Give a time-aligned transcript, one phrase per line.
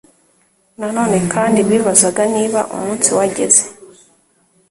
[0.79, 3.63] Na none kandi bibazaga niba umunsi wageze